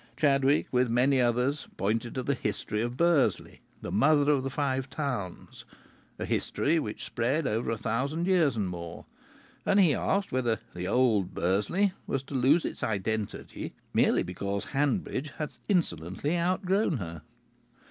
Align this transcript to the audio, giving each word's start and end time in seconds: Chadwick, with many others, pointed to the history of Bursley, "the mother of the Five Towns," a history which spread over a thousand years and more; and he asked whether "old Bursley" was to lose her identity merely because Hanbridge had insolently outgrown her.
Chadwick, 0.17 0.65
with 0.71 0.89
many 0.89 1.21
others, 1.21 1.67
pointed 1.77 2.15
to 2.15 2.23
the 2.23 2.33
history 2.33 2.81
of 2.81 2.97
Bursley, 2.97 3.61
"the 3.83 3.91
mother 3.91 4.31
of 4.31 4.41
the 4.41 4.49
Five 4.49 4.89
Towns," 4.89 5.63
a 6.17 6.25
history 6.25 6.79
which 6.79 7.05
spread 7.05 7.45
over 7.45 7.69
a 7.69 7.77
thousand 7.77 8.25
years 8.25 8.55
and 8.57 8.67
more; 8.67 9.05
and 9.63 9.79
he 9.79 9.93
asked 9.93 10.31
whether 10.31 10.57
"old 10.87 11.35
Bursley" 11.35 11.93
was 12.07 12.23
to 12.23 12.33
lose 12.33 12.63
her 12.63 12.87
identity 12.87 13.73
merely 13.93 14.23
because 14.23 14.71
Hanbridge 14.73 15.33
had 15.37 15.51
insolently 15.69 16.35
outgrown 16.35 16.97
her. 16.97 17.21